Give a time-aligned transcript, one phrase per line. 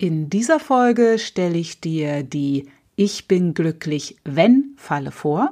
[0.00, 5.50] In dieser Folge stelle ich dir die Ich bin glücklich, wenn Falle vor.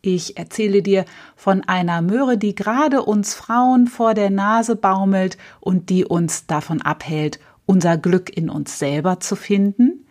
[0.00, 1.04] Ich erzähle dir
[1.34, 6.80] von einer Möhre, die gerade uns Frauen vor der Nase baumelt und die uns davon
[6.80, 10.06] abhält, unser Glück in uns selber zu finden.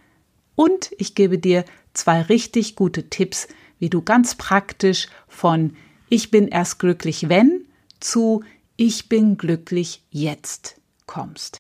[0.54, 3.48] Und ich gebe dir zwei richtig gute Tipps,
[3.80, 5.76] wie du ganz praktisch von
[6.10, 7.66] Ich bin erst glücklich, wenn
[8.00, 8.44] zu
[8.76, 11.58] Ich bin glücklich jetzt kommst.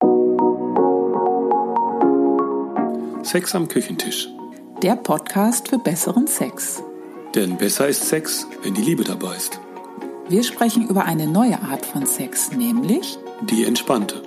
[3.25, 4.29] Sex am Küchentisch.
[4.83, 6.83] Der Podcast für besseren Sex.
[7.33, 9.59] Denn besser ist Sex, wenn die Liebe dabei ist.
[10.29, 13.17] Wir sprechen über eine neue Art von Sex, nämlich
[13.49, 14.21] die entspannte.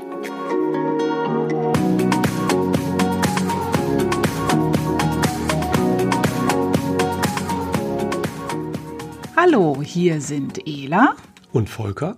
[9.36, 11.14] Hallo, hier sind Ela
[11.52, 12.16] und Volker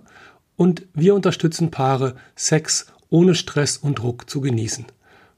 [0.55, 4.87] und wir unterstützen Paare, Sex ohne Stress und Druck zu genießen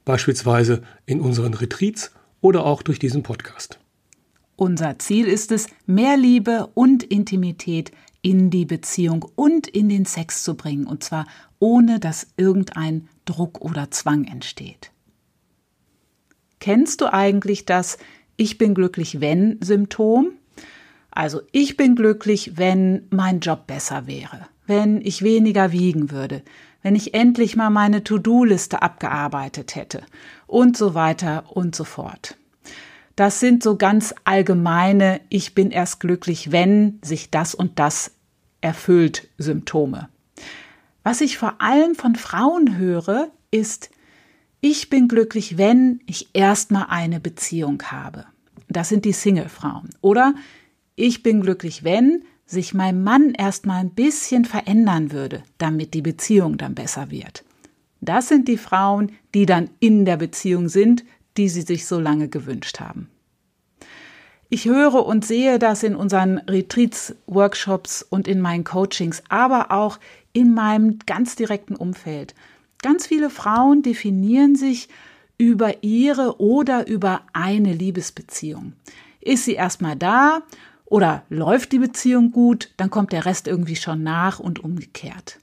[0.06, 3.80] beispielsweise in unseren Retreats oder auch durch diesen Podcast.
[4.56, 10.44] Unser Ziel ist es, mehr Liebe und Intimität in die Beziehung und in den Sex
[10.44, 11.26] zu bringen, und zwar
[11.60, 14.92] ohne dass irgendein Druck oder Zwang entsteht.
[16.60, 17.98] Kennst du eigentlich das
[18.38, 20.32] Ich bin glücklich, wenn Symptom?
[21.12, 26.42] Also ich bin glücklich, wenn mein Job besser wäre, wenn ich weniger wiegen würde,
[26.84, 30.04] wenn ich endlich mal meine To-Do-Liste abgearbeitet hätte
[30.46, 32.38] und so weiter und so fort.
[33.16, 38.12] Das sind so ganz allgemeine Ich bin erst glücklich, wenn sich das und das
[38.62, 40.10] erfüllt Symptome.
[41.04, 43.92] Was ich vor allem von Frauen höre, ist,
[44.62, 48.26] ich bin glücklich, wenn ich erstmal eine Beziehung habe.
[48.70, 49.90] Das sind die Single-Frauen.
[50.02, 50.34] Oder
[50.96, 56.58] ich bin glücklich, wenn sich mein Mann erstmal ein bisschen verändern würde, damit die Beziehung
[56.58, 57.44] dann besser wird.
[58.02, 61.06] Das sind die Frauen, die dann in der Beziehung sind,
[61.38, 63.10] die sie sich so lange gewünscht haben.
[64.50, 70.00] Ich höre und sehe das in unseren Retreats, Workshops und in meinen Coachings, aber auch
[70.32, 72.36] in meinem ganz direkten Umfeld.
[72.84, 74.90] Ganz viele Frauen definieren sich
[75.38, 78.74] über ihre oder über eine Liebesbeziehung.
[79.22, 80.44] Ist sie erstmal da
[80.94, 85.40] oder läuft die Beziehung gut, dann kommt der Rest irgendwie schon nach und umgekehrt.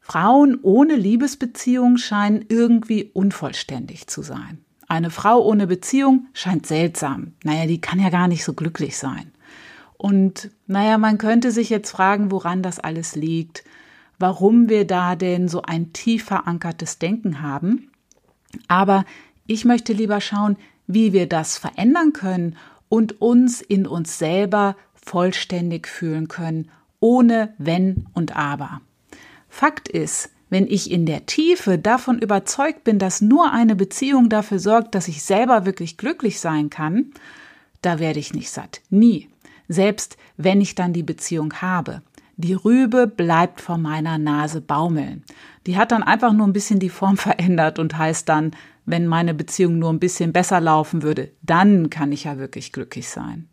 [0.00, 4.64] Frauen ohne Liebesbeziehung scheinen irgendwie unvollständig zu sein.
[4.88, 7.34] Eine Frau ohne Beziehung scheint seltsam.
[7.44, 9.30] Naja, die kann ja gar nicht so glücklich sein.
[9.98, 13.64] Und naja, man könnte sich jetzt fragen, woran das alles liegt,
[14.18, 17.90] warum wir da denn so ein tief verankertes Denken haben.
[18.68, 19.04] Aber
[19.46, 20.56] ich möchte lieber schauen,
[20.86, 22.56] wie wir das verändern können
[22.92, 26.70] und uns in uns selber vollständig fühlen können,
[27.00, 28.82] ohne wenn und aber.
[29.48, 34.58] Fakt ist, wenn ich in der Tiefe davon überzeugt bin, dass nur eine Beziehung dafür
[34.58, 37.12] sorgt, dass ich selber wirklich glücklich sein kann,
[37.80, 38.82] da werde ich nicht satt.
[38.90, 39.30] Nie.
[39.68, 42.02] Selbst wenn ich dann die Beziehung habe.
[42.36, 45.24] Die Rübe bleibt vor meiner Nase baumeln.
[45.66, 48.50] Die hat dann einfach nur ein bisschen die Form verändert und heißt dann
[48.84, 53.08] wenn meine Beziehung nur ein bisschen besser laufen würde, dann kann ich ja wirklich glücklich
[53.08, 53.48] sein.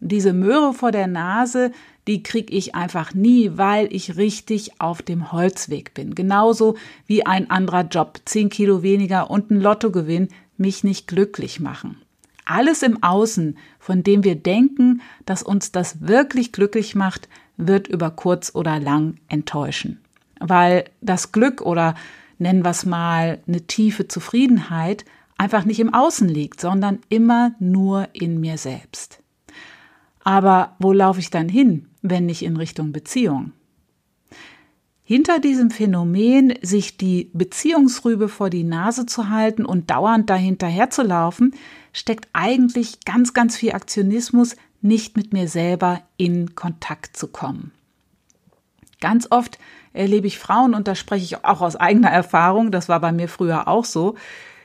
[0.00, 1.72] Diese Möhre vor der Nase,
[2.06, 6.14] die krieg ich einfach nie, weil ich richtig auf dem Holzweg bin.
[6.14, 12.00] Genauso wie ein anderer Job, zehn Kilo weniger und ein Lottogewinn mich nicht glücklich machen.
[12.44, 18.10] Alles im Außen, von dem wir denken, dass uns das wirklich glücklich macht, wird über
[18.10, 20.00] kurz oder lang enttäuschen.
[20.40, 21.94] Weil das Glück oder
[22.38, 25.04] nennen wir es mal, eine tiefe Zufriedenheit
[25.36, 29.22] einfach nicht im Außen liegt, sondern immer nur in mir selbst.
[30.24, 33.52] Aber wo laufe ich dann hin, wenn nicht in Richtung Beziehung?
[35.02, 41.02] Hinter diesem Phänomen, sich die Beziehungsrübe vor die Nase zu halten und dauernd dahinterher zu
[41.02, 41.54] laufen,
[41.94, 47.72] steckt eigentlich ganz, ganz viel Aktionismus, nicht mit mir selber in Kontakt zu kommen.
[49.00, 49.58] Ganz oft
[49.98, 53.28] erlebe ich Frauen, und da spreche ich auch aus eigener Erfahrung, das war bei mir
[53.28, 54.14] früher auch so,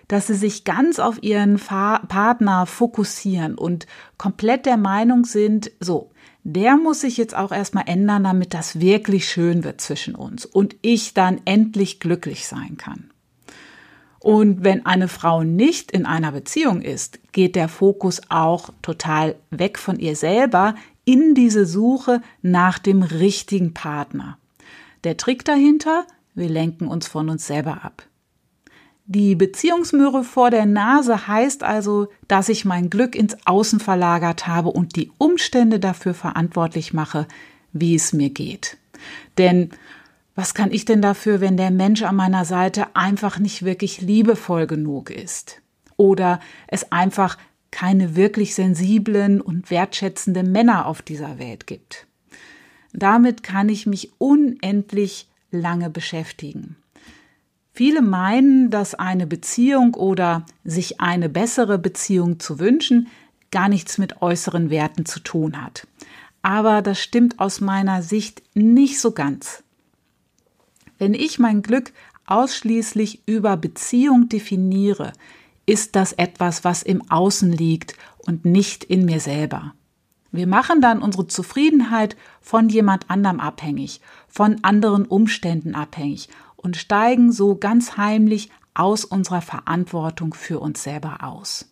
[0.08, 3.88] dass sie sich ganz auf ihren Fa Partner fokussieren und
[4.18, 6.12] komplett der Meinung sind, so,
[6.44, 10.76] der muss sich jetzt auch erstmal ändern, damit das wirklich schön wird zwischen uns und
[10.82, 13.10] ich dann endlich glücklich sein kann.
[14.20, 19.78] Und wenn eine Frau nicht in einer Beziehung ist, geht der Fokus auch total weg
[19.78, 20.76] von ihr selber
[21.06, 24.38] in diese Suche nach dem richtigen Partner.
[25.04, 28.08] Der Trick dahinter, wir lenken uns von uns selber ab.
[29.06, 34.70] Die Beziehungsmöhre vor der Nase heißt also, dass ich mein Glück ins Außen verlagert habe
[34.70, 37.28] und die Umstände dafür verantwortlich mache,
[37.74, 38.78] wie es mir geht.
[39.38, 39.72] Denn
[40.36, 44.68] was kann ich denn dafür, wenn der Mensch an meiner Seite einfach nicht wirklich liebevoll
[44.68, 45.62] genug ist?
[45.98, 47.38] Oder es einfach
[47.72, 52.08] keine wirklich sensiblen und wertschätzenden Männer auf dieser Welt gibt.
[52.94, 56.78] Damit kann ich mich unendlich lange beschäftigen.
[57.74, 63.08] Viele meinen, dass eine Beziehung oder sich eine bessere Beziehung zu wünschen
[63.54, 65.88] gar nichts mit äußeren Werten zu tun hat.
[66.42, 69.64] Aber das stimmt aus meiner Sicht nicht so ganz.
[70.98, 71.94] Wenn ich mein Glück
[72.26, 75.14] ausschließlich über Beziehung definiere,
[75.66, 79.74] ist das etwas, was im Außen liegt und nicht in mir selber.
[80.34, 87.32] Wir machen dann unsere Zufriedenheit von jemand anderem abhängig, von anderen Umständen abhängig und steigen
[87.32, 91.72] so ganz heimlich aus unserer Verantwortung für uns selber aus.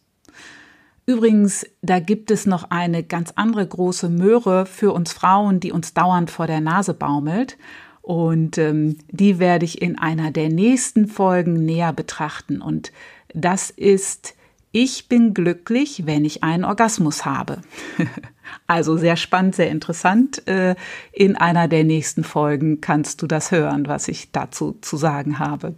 [1.08, 5.96] Übrigens, da gibt es noch eine ganz andere große Möhre für uns Frauen, die uns
[5.96, 7.58] dauernd vor der Nase baumelt.
[8.04, 12.62] Und ähm, die werde ich in einer der nächsten Folgen näher betrachten.
[12.62, 12.92] Und
[13.34, 14.36] das ist,
[14.72, 17.62] ich bin glücklich, wenn ich einen Orgasmus habe.
[18.68, 20.48] also sehr spannend, sehr interessant.
[20.48, 20.76] Äh,
[21.12, 25.76] in einer der nächsten Folgen kannst du das hören, was ich dazu zu sagen habe.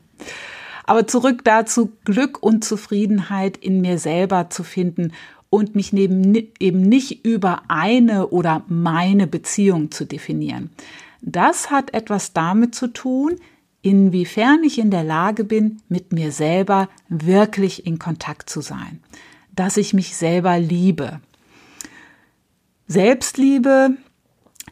[0.85, 5.13] Aber zurück dazu, Glück und Zufriedenheit in mir selber zu finden
[5.49, 10.71] und mich neben, eben nicht über eine oder meine Beziehung zu definieren.
[11.21, 13.35] Das hat etwas damit zu tun,
[13.81, 18.99] inwiefern ich in der Lage bin, mit mir selber wirklich in Kontakt zu sein,
[19.55, 21.21] dass ich mich selber liebe.
[22.87, 23.91] Selbstliebe,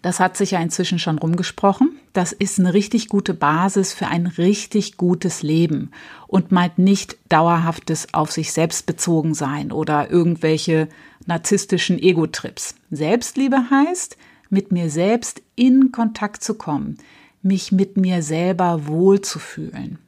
[0.02, 4.28] das hat sich ja inzwischen schon rumgesprochen, das ist eine richtig gute Basis für ein
[4.28, 5.92] richtig gutes Leben
[6.28, 10.90] und meint nicht dauerhaftes auf sich selbst bezogen sein oder irgendwelche
[11.26, 12.76] narzisstischen Ego-Trips.
[12.90, 14.18] Selbstliebe heißt,
[14.50, 16.98] mit mir selbst in Kontakt zu kommen,
[17.42, 20.00] mich mit mir selber wohlzufühlen.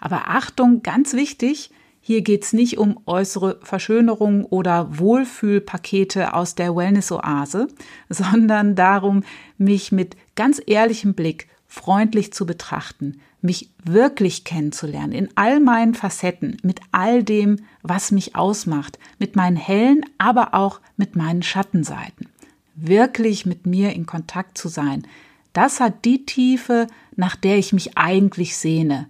[0.00, 1.70] Aber Achtung, ganz wichtig,
[2.00, 7.68] hier geht's nicht um äußere Verschönerung oder Wohlfühlpakete aus der Wellness-Oase,
[8.08, 9.22] sondern darum,
[9.58, 16.56] mich mit ganz ehrlichem Blick freundlich zu betrachten, mich wirklich kennenzulernen, in all meinen Facetten,
[16.62, 22.26] mit all dem, was mich ausmacht, mit meinen hellen, aber auch mit meinen Schattenseiten.
[22.74, 25.06] Wirklich mit mir in Kontakt zu sein,
[25.52, 26.86] das hat die Tiefe,
[27.16, 29.08] nach der ich mich eigentlich sehne.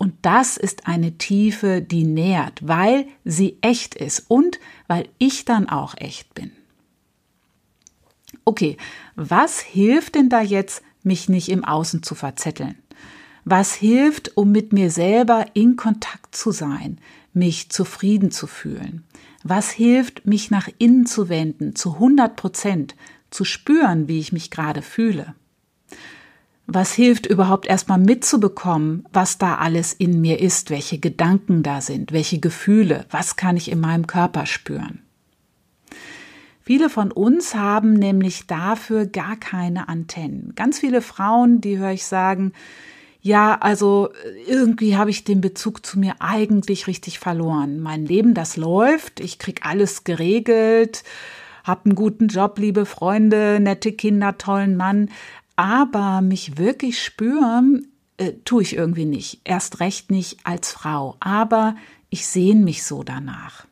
[0.00, 4.58] Und das ist eine Tiefe, die nährt, weil sie echt ist und
[4.88, 6.52] weil ich dann auch echt bin.
[8.46, 8.78] Okay,
[9.14, 12.76] was hilft denn da jetzt, mich nicht im Außen zu verzetteln?
[13.44, 16.98] Was hilft, um mit mir selber in Kontakt zu sein,
[17.34, 19.04] mich zufrieden zu fühlen?
[19.42, 22.96] Was hilft, mich nach innen zu wenden, zu 100 Prozent,
[23.28, 25.34] zu spüren, wie ich mich gerade fühle?
[26.72, 32.12] Was hilft überhaupt erstmal mitzubekommen, was da alles in mir ist, welche Gedanken da sind,
[32.12, 35.02] welche Gefühle, was kann ich in meinem Körper spüren.
[36.62, 40.52] Viele von uns haben nämlich dafür gar keine Antennen.
[40.54, 42.52] Ganz viele Frauen, die höre ich sagen,
[43.22, 44.10] ja, also
[44.46, 47.80] irgendwie habe ich den Bezug zu mir eigentlich richtig verloren.
[47.80, 51.02] Mein Leben, das läuft, ich krieg alles geregelt,
[51.64, 55.10] hab einen guten Job, liebe Freunde, nette Kinder, tollen Mann,
[55.60, 57.86] aber mich wirklich spüren,
[58.16, 59.42] äh, tue ich irgendwie nicht.
[59.44, 61.18] Erst recht nicht als Frau.
[61.20, 61.76] Aber
[62.08, 63.66] ich sehne mich so danach.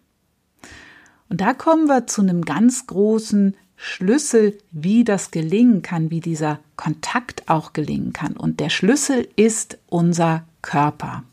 [1.30, 6.58] Und da kommen wir zu einem ganz großen Schlüssel, wie das gelingen kann, wie dieser
[6.76, 8.36] Kontakt auch gelingen kann.
[8.36, 11.24] Und der Schlüssel ist unser Körper.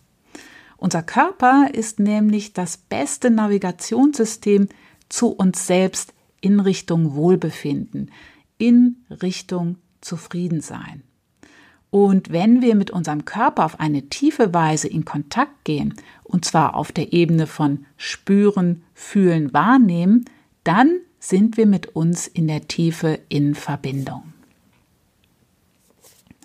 [0.78, 4.70] Unser Körper ist nämlich das beste Navigationssystem
[5.10, 8.10] zu uns selbst in Richtung Wohlbefinden,
[8.58, 11.04] in Richtung zufrieden sein.
[11.90, 15.94] Und wenn wir mit unserem Körper auf eine tiefe Weise in Kontakt gehen,
[16.24, 20.26] und zwar auf der Ebene von Spüren, Fühlen, Wahrnehmen,
[20.64, 24.34] dann sind wir mit uns in der Tiefe in Verbindung.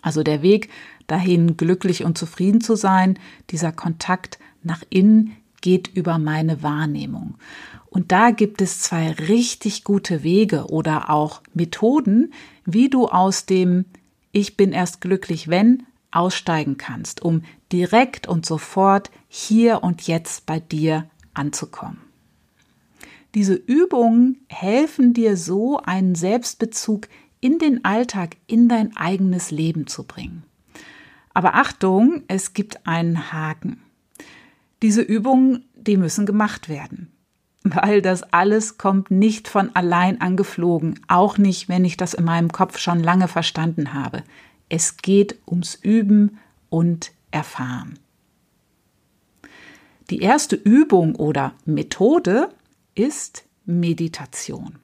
[0.02, 0.70] Also der Weg
[1.06, 3.18] dahin, glücklich und zufrieden zu sein,
[3.50, 7.34] dieser Kontakt nach innen geht über meine Wahrnehmung.
[7.88, 12.32] Und da gibt es zwei richtig gute Wege oder auch Methoden,
[12.64, 13.84] wie du aus dem
[14.32, 20.60] Ich bin erst glücklich, wenn aussteigen kannst, um direkt und sofort hier und jetzt bei
[20.60, 21.98] dir anzukommen.
[23.34, 27.08] Diese Übungen helfen dir so, einen Selbstbezug
[27.40, 30.42] in den Alltag, in dein eigenes Leben zu bringen.
[31.32, 33.80] Aber Achtung, es gibt einen Haken.
[34.82, 37.12] Diese Übungen, die müssen gemacht werden
[37.62, 42.50] weil das alles kommt nicht von allein angeflogen, auch nicht, wenn ich das in meinem
[42.52, 44.22] Kopf schon lange verstanden habe.
[44.68, 47.98] Es geht ums Üben und Erfahren.
[50.08, 52.48] Die erste Übung oder Methode
[52.94, 54.76] ist Meditation.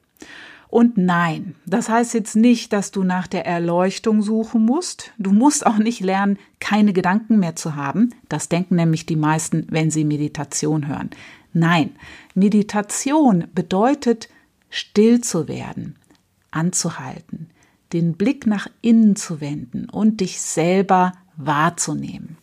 [0.76, 5.10] Und nein, das heißt jetzt nicht, dass du nach der Erleuchtung suchen musst.
[5.16, 8.10] Du musst auch nicht lernen, keine Gedanken mehr zu haben.
[8.28, 11.08] Das denken nämlich die meisten, wenn sie Meditation hören.
[11.54, 11.96] Nein,
[12.34, 14.28] Meditation bedeutet,
[14.68, 15.96] still zu werden,
[16.50, 17.48] anzuhalten,
[17.94, 22.36] den Blick nach innen zu wenden und dich selber wahrzunehmen.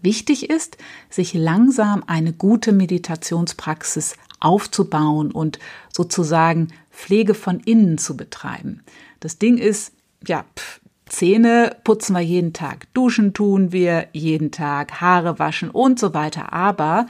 [0.00, 0.76] Wichtig ist,
[1.10, 5.58] sich langsam eine gute Meditationspraxis aufzubauen und
[5.92, 8.82] sozusagen Pflege von innen zu betreiben.
[9.18, 9.92] Das Ding ist,
[10.26, 15.98] ja, pff, Zähne putzen wir jeden Tag, duschen tun wir jeden Tag, Haare waschen und
[15.98, 16.54] so weiter.
[16.54, 17.06] Aber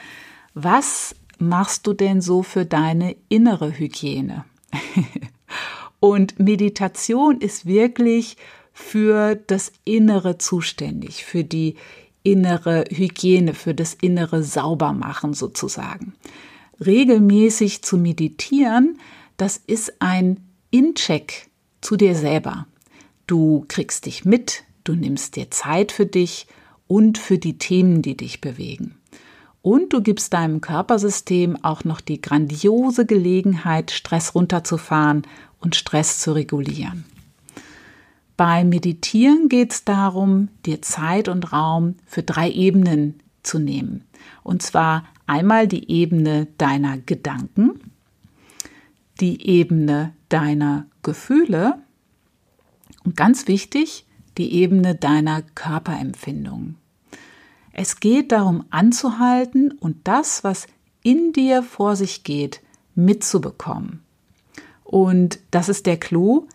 [0.55, 4.45] was machst du denn so für deine innere Hygiene?
[6.01, 8.37] und Meditation ist wirklich
[8.73, 11.77] für das Innere zuständig, für die
[12.25, 16.15] innere Hygiene, für das innere Saubermachen sozusagen.
[16.85, 18.99] Regelmäßig zu meditieren,
[19.43, 20.39] das ist ein
[20.71, 22.69] Incheck zu dir selber.
[23.27, 26.47] Du kriegst dich mit, du nimmst dir Zeit für dich
[26.87, 28.95] und für die Themen, die dich bewegen.
[29.61, 35.23] Und du gibst deinem Körpersystem auch noch die grandiose Gelegenheit, Stress runterzufahren
[35.59, 37.05] und Stress zu regulieren.
[38.37, 44.05] Beim Meditieren geht es darum, dir Zeit und Raum für drei Ebenen zu nehmen.
[44.45, 47.92] Und zwar einmal die Ebene deiner Gedanken,
[49.23, 51.79] die Ebene deiner Gefühle
[53.05, 54.05] und ganz wichtig,
[54.37, 56.77] die Ebene deiner Körperempfindungen.
[57.73, 60.67] Es geht darum anzuhalten und das, was
[61.05, 62.61] in dir vor sich geht,
[62.97, 64.03] mitzubekommen.
[64.83, 66.49] Und das ist der Clou,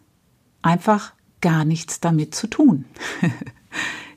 [0.62, 2.84] einfach gar nichts damit zu tun.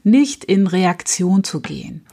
[0.03, 2.05] Nicht in Reaktion zu gehen.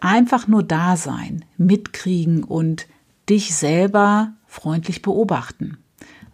[0.00, 2.86] Einfach nur da sein, mitkriegen und
[3.28, 5.78] dich selber freundlich beobachten.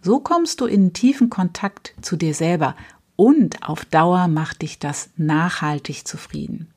[0.01, 2.75] So kommst du in tiefen Kontakt zu dir selber
[3.15, 6.67] und auf Dauer macht dich das nachhaltig zufrieden.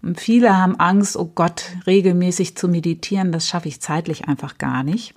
[0.00, 4.82] Und viele haben Angst, oh Gott, regelmäßig zu meditieren, das schaffe ich zeitlich einfach gar
[4.82, 5.14] nicht.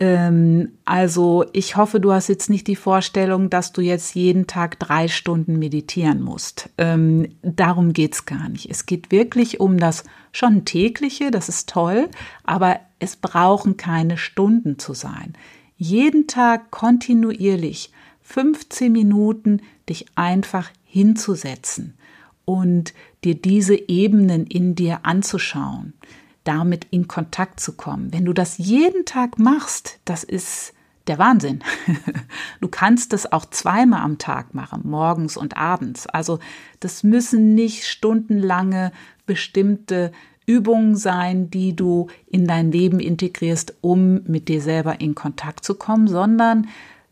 [0.00, 4.78] Ähm, also ich hoffe, du hast jetzt nicht die Vorstellung, dass du jetzt jeden Tag
[4.78, 6.70] drei Stunden meditieren musst.
[6.78, 8.70] Ähm, darum geht's gar nicht.
[8.70, 12.08] Es geht wirklich um das schon tägliche, das ist toll,
[12.44, 15.34] aber es brauchen keine Stunden zu sein.
[15.76, 17.90] Jeden Tag kontinuierlich
[18.22, 21.94] 15 Minuten dich einfach hinzusetzen
[22.44, 22.94] und
[23.24, 25.94] dir diese Ebenen in dir anzuschauen
[26.44, 28.12] damit in Kontakt zu kommen.
[28.12, 30.74] Wenn du das jeden Tag machst, das ist
[31.06, 31.62] der Wahnsinn.
[32.60, 36.06] Du kannst das auch zweimal am Tag machen, morgens und abends.
[36.06, 36.38] Also
[36.78, 38.92] das müssen nicht stundenlange
[39.26, 40.12] bestimmte
[40.46, 45.74] Übungen sein, die du in dein Leben integrierst, um mit dir selber in Kontakt zu
[45.74, 46.68] kommen, sondern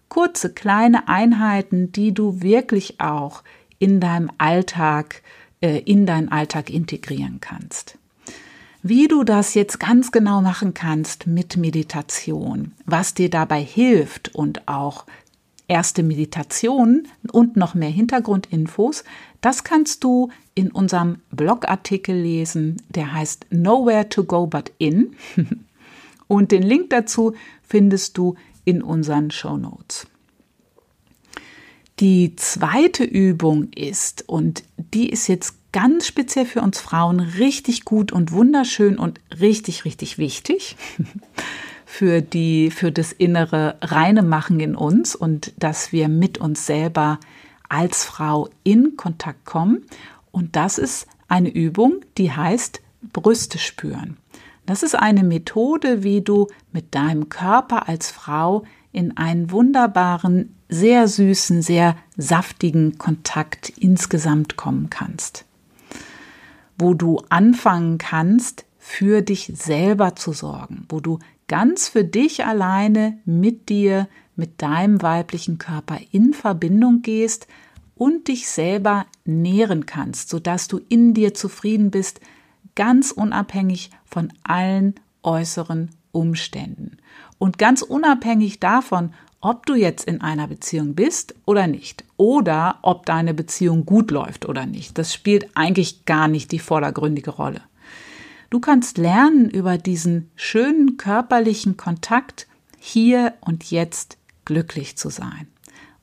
[0.08, 3.42] kurze, kleine Einheiten, die du wirklich auch
[3.78, 5.22] in deinem Alltag,
[5.60, 7.98] äh, in deinen Alltag integrieren kannst.
[8.82, 14.66] Wie du das jetzt ganz genau machen kannst mit Meditation, was dir dabei hilft und
[14.68, 15.04] auch
[15.68, 19.04] erste Meditationen und noch mehr Hintergrundinfos,
[19.42, 25.14] das kannst du in unserem Blogartikel lesen, der heißt Nowhere to Go But In.
[26.26, 27.34] Und den Link dazu
[27.66, 30.06] findest du in unseren Show Notes.
[31.98, 34.62] Die zweite Übung ist, und
[34.94, 40.18] die ist jetzt ganz speziell für uns Frauen richtig gut und wunderschön und richtig, richtig
[40.18, 40.76] wichtig
[41.86, 47.18] für die, für das innere reine Machen in uns und dass wir mit uns selber
[47.68, 49.84] als Frau in Kontakt kommen.
[50.32, 52.80] Und das ist eine Übung, die heißt
[53.12, 54.16] Brüste spüren.
[54.66, 61.08] Das ist eine Methode, wie du mit deinem Körper als Frau in einen wunderbaren, sehr
[61.08, 65.44] süßen, sehr saftigen Kontakt insgesamt kommen kannst
[66.80, 73.18] wo du anfangen kannst, für dich selber zu sorgen, wo du ganz für dich alleine
[73.24, 77.46] mit dir, mit deinem weiblichen Körper in Verbindung gehst
[77.94, 82.20] und dich selber nähren kannst, sodass du in dir zufrieden bist,
[82.74, 86.96] ganz unabhängig von allen äußeren Umständen.
[87.38, 93.06] Und ganz unabhängig davon, ob du jetzt in einer Beziehung bist oder nicht oder ob
[93.06, 94.98] deine Beziehung gut läuft oder nicht.
[94.98, 97.62] Das spielt eigentlich gar nicht die vordergründige Rolle.
[98.50, 105.46] Du kannst lernen über diesen schönen körperlichen Kontakt hier und jetzt glücklich zu sein.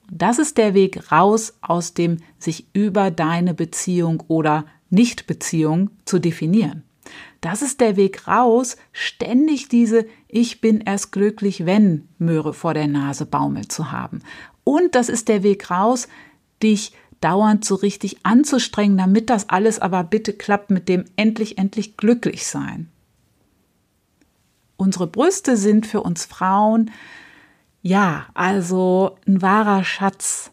[0.10, 6.84] Das ist der Weg raus aus dem sich über deine Beziehung oder Nichtbeziehung zu definieren.
[7.48, 12.88] Das ist der Weg raus, ständig diese Ich bin erst glücklich, wenn Möhre vor der
[12.88, 14.22] Nase baumelt zu haben.
[14.66, 16.10] Und das ist der Weg raus,
[16.62, 21.96] dich dauernd so richtig anzustrengen, damit das alles aber bitte klappt mit dem endlich, endlich
[21.96, 22.89] glücklich sein.
[24.75, 26.92] Unsere Brüste sind für uns Frauen
[27.82, 30.51] ja, also ein wahrer Schatz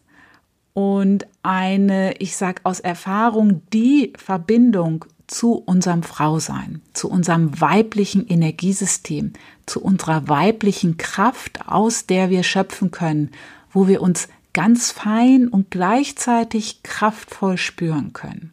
[0.74, 9.32] und eine, ich sag aus Erfahrung, die Verbindung zu unserem Frausein, zu unserem weiblichen Energiesystem,
[9.66, 13.30] zu unserer weiblichen Kraft, aus der wir schöpfen können,
[13.72, 18.52] wo wir uns ganz fein und gleichzeitig kraftvoll spüren können.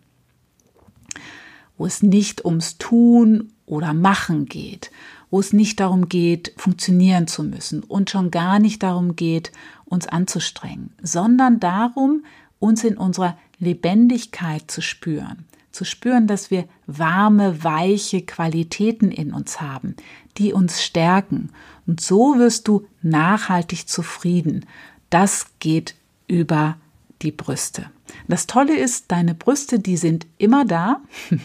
[1.78, 4.92] Wo es nicht ums Tun oder Machen geht,
[5.30, 9.52] wo es nicht darum geht, funktionieren zu müssen und schon gar nicht darum geht,
[9.86, 12.26] uns anzustrengen, sondern darum,
[12.60, 15.46] uns in unserer Lebendigkeit zu spüren,
[15.82, 19.96] zu spüren, dass wir warme, weiche Qualitäten in uns haben,
[20.38, 21.50] die uns stärken.
[21.88, 24.68] Und so wirst du nachhaltig zufrieden.
[25.10, 25.96] Das geht
[26.28, 26.78] über
[27.24, 27.90] die Brüste.
[28.28, 31.02] Das Tolle ist, deine Brüste, die sind immer da.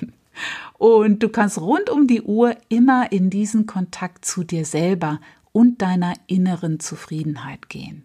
[0.77, 5.19] Und du kannst rund um die Uhr immer in diesen Kontakt zu dir selber
[5.53, 8.05] und deiner inneren Zufriedenheit gehen.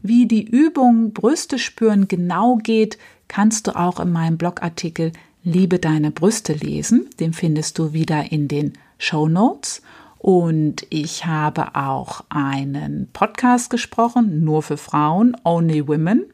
[0.00, 2.96] Wie die Übung Brüste spüren genau geht,
[3.28, 5.12] kannst du auch in meinem Blogartikel
[5.42, 7.10] Liebe deine Brüste lesen.
[7.20, 9.82] Den findest du wieder in den Show Notes.
[10.18, 16.24] Und ich habe auch einen Podcast gesprochen, nur für Frauen, Only Women.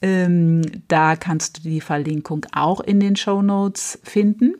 [0.00, 4.54] Ähm, da kannst du die Verlinkung auch in den Show Notes finden.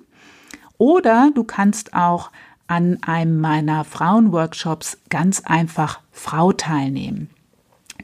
[0.77, 2.33] Oder du kannst auch
[2.67, 7.31] an einem meiner Frauenworkshops ganz einfach Frau teilnehmen.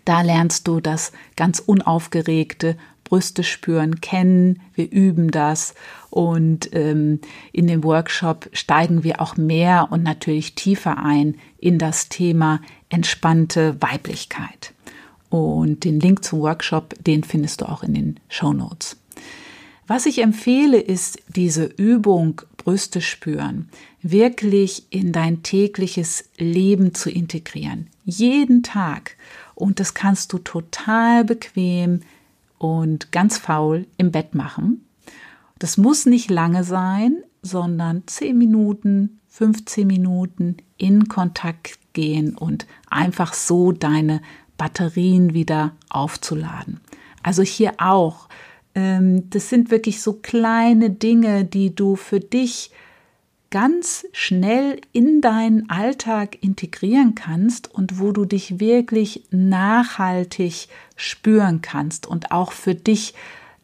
[0.05, 2.77] Da lernst du das ganz unaufgeregte
[3.11, 4.61] Brüste spüren kennen.
[4.75, 5.75] Wir üben das
[6.11, 7.19] und ähm,
[7.53, 13.77] in dem Workshop steigen wir auch mehr und natürlich tiefer ein in das Thema entspannte
[13.81, 14.73] Weiblichkeit.
[15.29, 18.97] Und den Link zum Workshop, den findest du auch in den Show Notes.
[19.89, 23.69] Was ich empfehle, ist diese Übung Brüste spüren,
[24.03, 27.89] wirklich in dein tägliches Leben zu integrieren.
[28.05, 29.17] Jeden Tag.
[29.57, 32.03] Und das kannst du total bequem
[32.61, 34.85] und ganz faul im Bett machen.
[35.59, 43.33] Das muss nicht lange sein, sondern 10 Minuten, 15 Minuten in Kontakt gehen und einfach
[43.33, 44.21] so deine
[44.59, 46.81] Batterien wieder aufzuladen.
[47.23, 48.29] Also hier auch.
[48.75, 52.73] Ähm, das sind wirklich so kleine Dinge, die du für dich
[53.51, 62.07] ganz schnell in deinen Alltag integrieren kannst und wo du dich wirklich nachhaltig spüren kannst
[62.07, 63.15] und auch für dich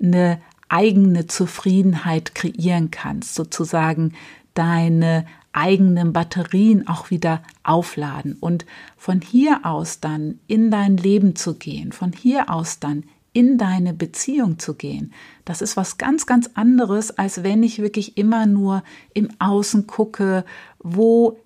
[0.03, 4.14] eine eigene Zufriedenheit kreieren kannst, sozusagen
[4.55, 11.55] deine eigenen Batterien auch wieder aufladen und von hier aus dann in dein Leben zu
[11.55, 13.05] gehen, von hier aus dann
[13.37, 15.12] in deine Beziehung zu gehen.
[15.44, 20.46] Das ist was ganz, ganz anderes, als wenn ich wirklich immer nur im Außen gucke,
[20.79, 21.38] wo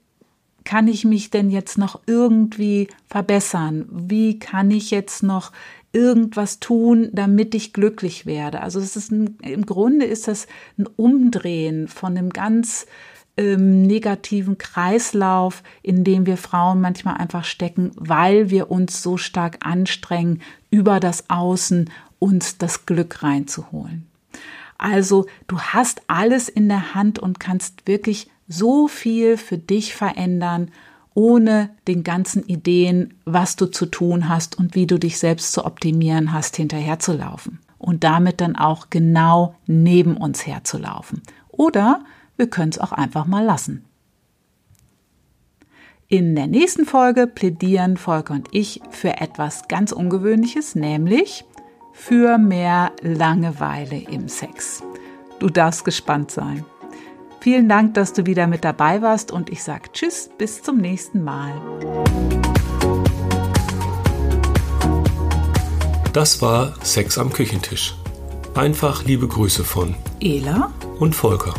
[0.63, 3.89] kann ich mich denn jetzt noch irgendwie verbessern?
[3.91, 5.51] Wie kann ich jetzt noch
[5.93, 8.61] irgendwas tun, damit ich glücklich werde?
[8.61, 10.47] Also es ist ein, im Grunde ist das
[10.79, 12.87] ein Umdrehen von einem ganz
[13.41, 19.65] ähm, negativen Kreislauf, in dem wir Frauen manchmal einfach stecken, weil wir uns so stark
[19.65, 24.07] anstrengen, über das Außen uns das Glück reinzuholen.
[24.77, 30.71] Also du hast alles in der Hand und kannst wirklich so viel für dich verändern,
[31.15, 35.65] ohne den ganzen Ideen, was du zu tun hast und wie du dich selbst zu
[35.65, 37.59] optimieren hast, hinterherzulaufen.
[37.79, 41.23] Und damit dann auch genau neben uns herzulaufen.
[41.49, 42.05] Oder
[42.41, 43.85] wir können es auch einfach mal lassen.
[46.09, 51.45] In der nächsten Folge plädieren Volker und ich für etwas ganz Ungewöhnliches, nämlich
[51.93, 54.83] für mehr Langeweile im Sex.
[55.39, 56.65] Du darfst gespannt sein.
[57.41, 61.23] Vielen Dank, dass du wieder mit dabei warst und ich sage Tschüss, bis zum nächsten
[61.23, 61.53] Mal.
[66.13, 67.95] Das war Sex am Küchentisch.
[68.55, 71.55] Einfach liebe Grüße von Ela und Volker.